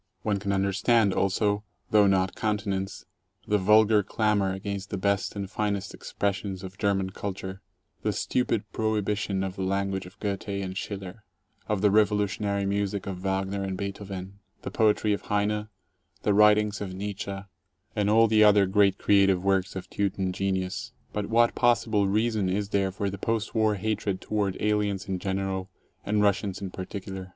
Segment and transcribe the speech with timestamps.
[0.23, 3.05] One can understand also, though not countenance,
[3.47, 7.61] the vulgar clamor against the best and finest expressions of German culture,
[8.01, 11.23] the stupid prohibition of the language of Goethe and Schiller,
[11.67, 15.67] of the revolutionary music 14 of Wagner and Beethoven, the poetry of Heine,
[16.23, 17.37] the writings of Nietzsche,
[17.95, 22.69] and all the other great creative works of Teuton genius* But what possible reason is
[22.69, 25.69] there for the post war hatred toward aliens in general
[26.03, 27.29] and Russians in particular?